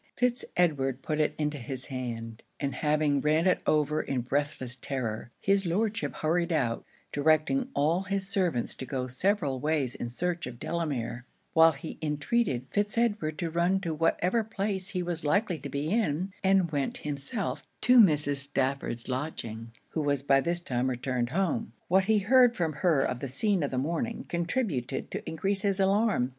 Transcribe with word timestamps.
Fitz 0.17 0.43
Edward 0.57 1.03
put 1.03 1.19
it 1.19 1.35
into 1.37 1.59
his 1.59 1.85
hand; 1.85 2.41
and 2.59 2.73
having 2.73 3.21
ran 3.21 3.45
it 3.45 3.61
over 3.67 4.01
in 4.01 4.21
breathless 4.21 4.75
terror, 4.75 5.29
his 5.39 5.63
Lordship 5.67 6.11
hurried 6.15 6.51
out, 6.51 6.83
directing 7.11 7.69
all 7.75 8.01
his 8.01 8.27
servants 8.27 8.73
to 8.73 8.85
go 8.87 9.05
several 9.05 9.59
ways 9.59 9.93
in 9.93 10.09
search 10.09 10.47
of 10.47 10.57
Delamere; 10.59 11.27
while 11.53 11.73
he 11.73 11.99
entreated 12.01 12.65
Fitz 12.71 12.97
Edward 12.97 13.37
to 13.37 13.51
run 13.51 13.79
to 13.81 13.93
whatever 13.93 14.43
place 14.43 14.89
he 14.89 15.03
was 15.03 15.23
likely 15.23 15.59
to 15.59 15.69
be 15.69 15.91
in; 15.91 16.33
and 16.43 16.71
went 16.71 16.97
himself 17.05 17.61
to 17.81 17.99
Mrs. 17.99 18.37
Stafford's 18.37 19.07
lodging, 19.07 19.71
who 19.89 20.01
was 20.01 20.23
by 20.23 20.41
this 20.41 20.61
time 20.61 20.89
returned 20.89 21.29
home. 21.29 21.73
What 21.89 22.05
he 22.05 22.17
heard 22.17 22.57
from 22.57 22.73
her 22.73 23.03
of 23.03 23.19
the 23.19 23.27
scene 23.27 23.61
of 23.61 23.69
the 23.69 23.77
morning, 23.77 24.23
contributed 24.27 25.11
to 25.11 25.29
encrease 25.29 25.61
his 25.61 25.79
alarm. 25.79 26.29